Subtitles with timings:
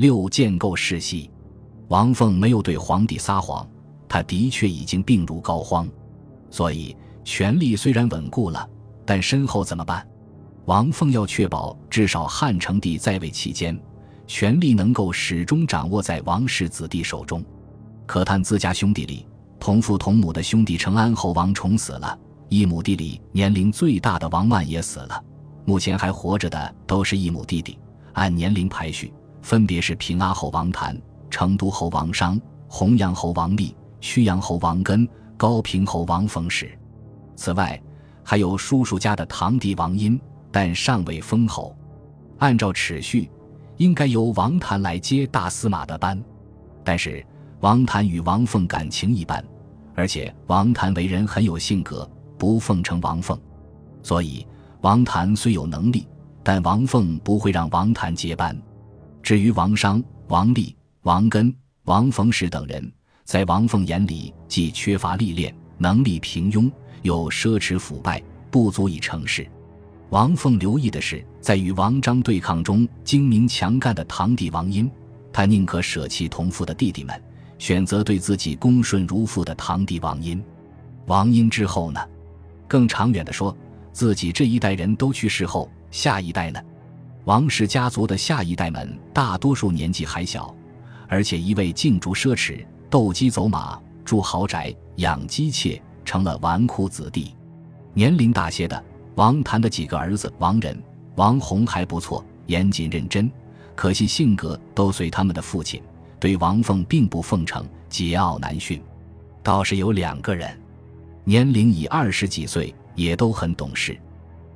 [0.00, 1.30] 六建构世系，
[1.88, 3.68] 王凤没有对皇帝撒谎，
[4.08, 5.86] 他的确已经病入膏肓，
[6.50, 8.66] 所以权力虽然稳固了，
[9.04, 10.08] 但身后怎么办？
[10.64, 13.78] 王凤要确保至少汉成帝在位期间，
[14.26, 17.44] 权力能够始终掌握在王氏子弟手中。
[18.06, 19.26] 可叹自家兄弟里，
[19.58, 25.22] 同父同母的兄弟成安后王崇死了，一亩地里年龄最大的王曼也死了，
[25.66, 27.78] 目前还活着的都是一亩弟弟，
[28.14, 29.12] 按年龄排序，
[29.42, 30.96] 分别是平阿侯王谭、
[31.30, 36.70] 成都侯王商、弘阳侯王立、曲阳侯王根、高平侯王冯时。
[37.36, 37.80] 此外，
[38.22, 40.20] 还有叔叔家的堂弟王殷。
[40.52, 41.72] 但尚未封侯，
[42.38, 43.30] 按照尺序，
[43.76, 46.20] 应该由王谭来接大司马的班。
[46.82, 47.24] 但是
[47.60, 49.44] 王谭与王凤感情一般，
[49.94, 52.04] 而且王谭为人很有性格，
[52.36, 53.38] 不奉承王凤，
[54.02, 54.44] 所以
[54.80, 56.04] 王谭虽有能力，
[56.42, 58.60] 但王凤不会让王谭接班。
[59.22, 62.92] 至于王商、王立、王根、王逢时等人，
[63.24, 66.70] 在王凤眼里既缺乏历练，能力平庸，
[67.02, 69.46] 又奢侈腐败，不足以成事。
[70.08, 74.90] 王凤留意的是，在与王章对抗中精明强干的堂弟王殷，
[75.32, 77.22] 他宁可舍弃同父的弟弟们，
[77.58, 80.42] 选择对自己恭顺如父的堂弟王殷。
[81.06, 82.00] 王殷之后呢？
[82.66, 83.56] 更长远的说，
[83.92, 86.60] 自己这一代人都去世后，下一代呢？
[87.24, 90.54] 王氏家族的下一代们大多数年纪还小，
[91.08, 97.34] 而且一味竞逐奢侈、斗鸡走马、住豪宅、养姬妾，成了纨绔子弟。
[97.94, 98.84] 年龄大些的。
[99.16, 100.82] 王谭的几个儿子王仁、
[101.16, 103.30] 王弘还不错，严谨认真，
[103.74, 105.82] 可惜性格都随他们的父亲，
[106.18, 108.80] 对王凤并不奉承，桀骜难驯。
[109.42, 110.58] 倒是有两个人，
[111.24, 113.98] 年龄已二十几岁，也都很懂事。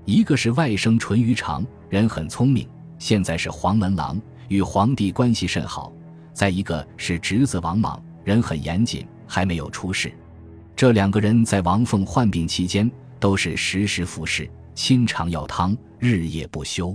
[0.04, 5.92] 一个是外甥淳于长，人很聪明，现在是黄门郎，与皇帝关系甚好；
[6.32, 10.12] 再一个是侄子王莽，人很严谨，还没有出世。
[10.76, 12.90] 这两个人在王凤患病期间。
[13.20, 16.94] 都是时时服侍，亲尝药汤，日夜不休。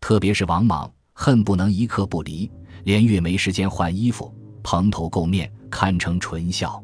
[0.00, 2.48] 特别是王莽，恨不能一刻不离，
[2.84, 6.80] 连月没时间换衣服，蓬头垢面，堪称纯孝。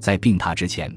[0.00, 0.90] 在病榻之前，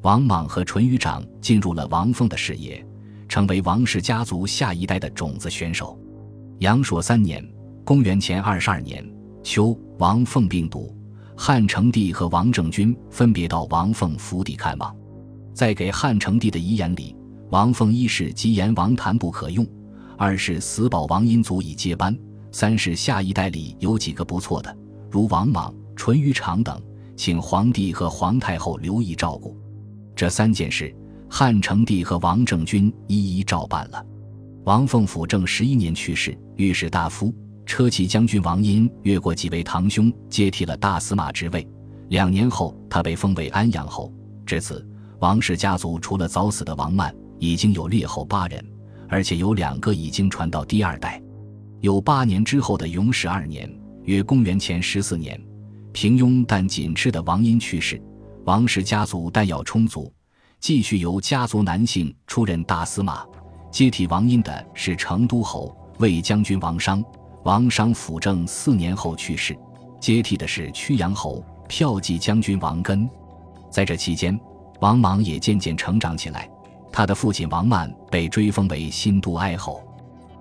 [0.00, 2.84] 王莽和淳于长进入了王凤的视野，
[3.32, 5.98] 成为王氏家族下一代的种子选手。
[6.58, 7.42] 阳朔三年
[7.82, 9.02] （公元前二十二年）
[9.42, 10.94] 秋，王凤病笃，
[11.34, 14.94] 汉成帝和王政君分别到王凤府邸看望。
[15.54, 17.16] 在给汉成帝的遗言里，
[17.48, 19.66] 王凤一是极言王谭不可用，
[20.18, 22.14] 二是死保王殷足以接班，
[22.50, 24.76] 三是下一代里有几个不错的，
[25.10, 26.78] 如王莽、淳于长等，
[27.16, 29.56] 请皇帝和皇太后留意照顾。
[30.14, 30.94] 这三件事，
[31.34, 34.04] 汉成帝和王政君一一照办了。
[34.64, 37.34] 王凤辅政十一年去世，御史大夫、
[37.64, 41.66] 车骑将军王殷越过几位堂兄，接替了大司马职位。
[42.10, 44.12] 两年后，他被封为安阳侯。
[44.44, 44.86] 至此。
[45.20, 48.62] 王氏家族除了早死的王曼，已经有列后八人，
[49.08, 51.22] 而且有两个已经传到第二代。
[51.80, 53.72] 有八年之后的永始二年，
[54.02, 55.40] 约公元前十四年，
[55.92, 58.02] 平庸但紧致的王殷去世，
[58.44, 60.12] 王氏家族弹药充足，
[60.62, 63.26] 继续由家族男性出任大司马。
[63.72, 67.04] 接替王殷的是成都侯魏将军王商，
[67.42, 69.58] 王商辅政四年后去世。
[70.00, 73.10] 接替的是曲阳侯骠骑将军王根。
[73.70, 74.38] 在这期间。
[74.80, 76.50] 王莽也渐渐成长起来，
[76.90, 79.80] 他的父亲王曼被追封为新都哀侯，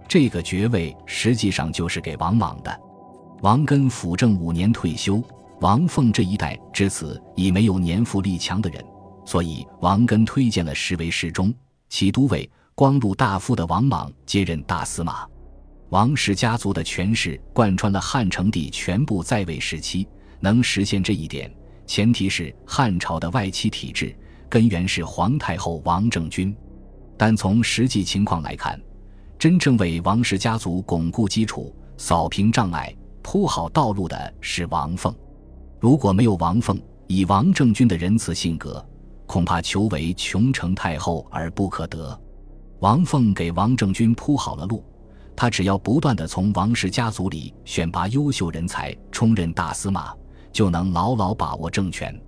[0.07, 2.81] 这个爵位实际上就是给王莽的。
[3.41, 5.21] 王根辅政五年退休，
[5.59, 8.83] 王凤这一代至此已没有年富力强的人，
[9.31, 11.53] 所以王根推荐了实为侍中、
[11.87, 15.25] 齐都尉、光禄大夫的王莽接任大司马。
[15.87, 20.05] 王氏家族的权势贯穿了汉成帝全部在位时期，
[20.41, 21.49] 能实现这一点，
[21.87, 24.13] 前提是汉朝的外戚体制。
[24.49, 26.53] 根源是皇太后王政君，
[27.17, 28.77] 但从实际情况来看，
[29.39, 35.15] 真正为王氏家族巩固基础、扫平障碍、铺好道路的是王凤。
[35.79, 36.77] 如果没有王凤，
[37.07, 38.85] 以王政君的仁慈性格，
[39.31, 42.19] 恐怕求为琼城太后而不可得。
[42.79, 44.83] 王凤给王政君铺好了路，
[45.37, 50.13] 他只要不断的从王氏家族里选拔优秀人才充任大司马，
[50.51, 52.13] 就能牢牢把握政权。《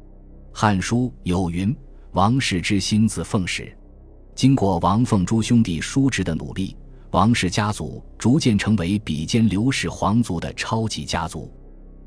[0.54, 1.76] 汉书》有云。
[2.14, 3.76] 王氏之心自奉始，
[4.34, 6.78] 经过王凤诸兄弟叔侄的努力，
[7.12, 11.52] 王氏家族逐渐成为比肩刘氏皇族的超级家族。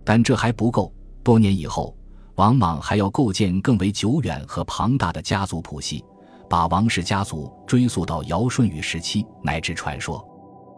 [0.05, 0.91] 但这还不够，
[1.23, 1.95] 多年以后，
[2.37, 6.05] 王莽还要构建更为久远和庞大的家族谱系，
[6.51, 10.23] 把王氏家族追溯到尧舜禹时期乃至传说。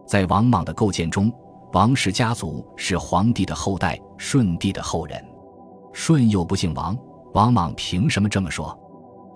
[0.07, 1.33] 在王莽的构建中，
[1.73, 5.23] 王氏家族是皇帝的后代，舜帝的后人。
[5.93, 6.97] 舜又不姓王，
[7.35, 8.79] 王莽凭什么这么说？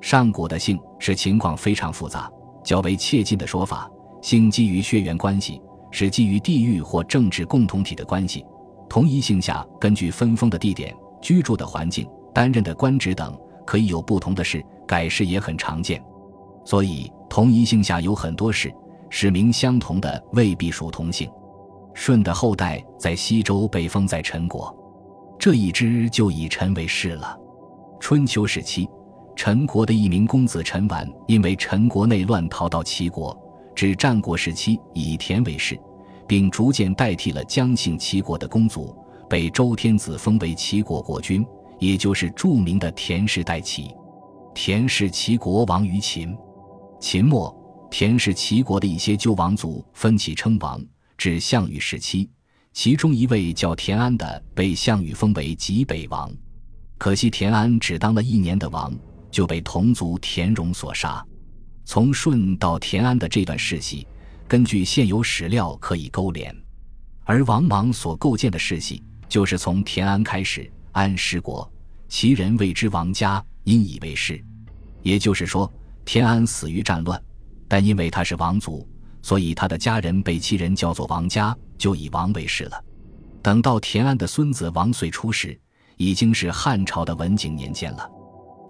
[0.01, 2.31] 上古的姓是情况非常复杂，
[2.63, 3.91] 较为切近的说法，
[4.23, 5.61] 姓基于血缘关系，
[5.91, 8.47] 是基于地域或政治共同体的关系。
[8.89, 13.35] 同一姓下，根据分封的地点、居住的环境、担任的官职等，
[13.65, 16.03] 可以有不同的事，改氏也很常见。
[16.65, 18.71] 所以，同一姓下有很多氏，
[19.09, 21.31] 使名相同的未必属同姓。
[21.95, 24.75] 舜的后代在西周被封在陈国，
[25.39, 27.39] 这一支就以陈为氏了。
[28.01, 28.89] 春秋时期，
[29.37, 33.37] 陈国的一名公子陈完因为陈国内乱逃到齐国，
[33.75, 35.79] 至战国时期以田为氏，
[36.27, 38.97] 并逐渐代替了姜姓齐国的公族，
[39.33, 41.43] 被周天子封为齐国国君，
[41.79, 43.89] 也就是著名的田氏代齐。
[44.55, 46.37] 田氏齐国亡于秦，
[47.01, 47.51] 秦末，
[47.91, 50.79] 田氏齐国的一些旧王族分起称王。
[51.17, 52.29] 至项羽时期，
[52.75, 56.31] 其中一位叫田安的被项羽封为济北王，
[56.99, 58.95] 可惜田安只当了一年的王，
[59.31, 61.27] 就被同族田荣所杀。
[61.87, 64.07] 从舜到田安的这段世系，
[64.47, 66.55] 根据现有史料可以勾连，
[67.25, 69.03] 而王莽所构建的世系，
[69.33, 71.67] 就是从田安开始，安失国，
[72.07, 74.39] 其人谓之王家，因以为氏。
[75.01, 75.73] 也就是说，
[76.05, 77.19] 田安死于战乱，
[77.67, 78.87] 但因为他是王族。
[79.23, 82.85] 所以他的家人被其人叫做王家，就以王为氏了。
[83.41, 85.59] 等到田安的孙子王遂出世，
[85.97, 88.07] 已经是汉朝的文景年间了。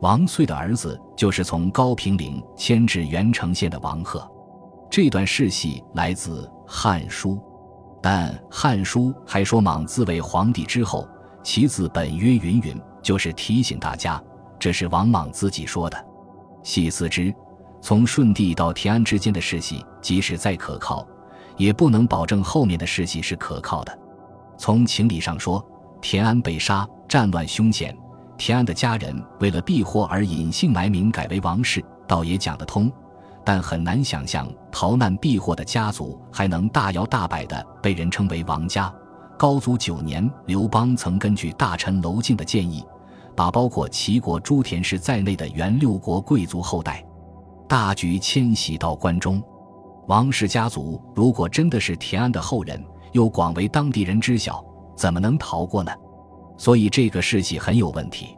[0.00, 4.24] 王遂的儿子就是从高平陵迁至元城县的王贺。
[4.88, 7.34] 这段世系来自《汉书》，
[8.02, 11.08] 但《汉书》还说莽自为皇帝之后，
[11.42, 14.20] 其子本曰云云，就是提醒大家，
[14.58, 16.04] 这是王莽自己说的。
[16.62, 17.32] 细思之。
[17.80, 21.04] 从舜帝到田安之间的世系，即使再可靠，
[21.56, 23.98] 也不能保证后面的世系是可靠的。
[24.56, 25.60] 从情理上说，
[26.00, 27.96] 田安被杀，战乱凶险，
[28.38, 32.88] 田安的家人为了避祸而隐姓埋名改为王氏，倒也讲得通。
[33.44, 38.92] 但很难想象逃难避祸的家族还能大摇大摆地被人称为王家。
[39.38, 42.84] 高祖九年，刘邦曾根据大臣娄敬的建议，
[43.34, 47.04] 把包括齐国诸田氏在内的原六国贵族后代。
[47.68, 49.42] 大举迁徙到关中，
[50.06, 52.80] 王氏家族如果真的是田安的后人，
[53.12, 55.90] 又广为当地人知晓，怎么能逃过呢？
[56.56, 58.36] 所以这个世系很有问题。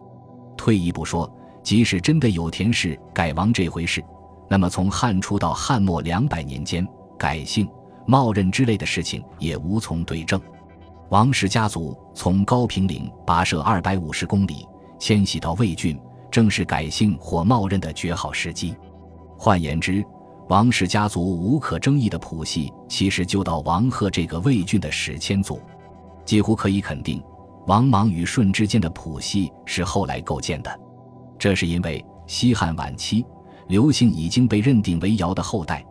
[0.56, 1.31] 退一步说，
[1.62, 4.03] 即使真的有田氏改王这回事，
[4.49, 6.87] 那么从汉初到汉末两百年间，
[7.19, 7.69] 改姓、
[8.06, 10.41] 冒认之类的事情也无从对证。
[11.11, 14.67] 王氏家族从高平陵跋涉二百五十公里
[14.99, 15.99] 迁徙到魏郡，
[16.31, 18.75] 正是改姓或冒认的绝好时机。
[19.38, 20.05] 换言之，
[20.49, 25.61] 王氏家族无可争议的谱系，其实就到王贺这个魏郡的史迁祖。
[26.25, 27.23] 几乎可以肯定，
[27.67, 30.81] 王莽与舜之间的谱系是后来构建的。
[31.38, 33.25] 这是因为西汉晚期，
[33.69, 35.85] 刘姓已经被认定为尧的后代，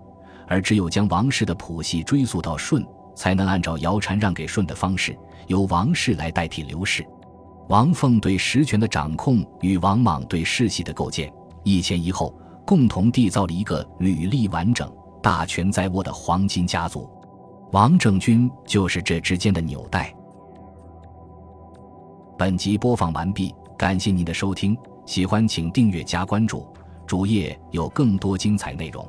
[0.48, 2.86] 而只有将王氏的谱系追溯到舜，
[3.16, 5.18] 才能按照尧禅让给舜的方式，
[5.48, 7.06] 由王氏来代替刘氏。
[7.70, 11.32] 王凤对实权的掌控与王莽对世系的构建
[11.64, 12.34] 一前一后。
[12.66, 14.90] 共同缔造了一个履历完整、
[15.22, 17.10] 大权在握的黄金家族，
[17.74, 20.16] 王政君就是这之间的纽带。
[22.38, 26.66] 本集播放完毕，感谢您的收听，喜欢请订阅加关注，
[27.06, 29.08] 主页有更多精彩内容。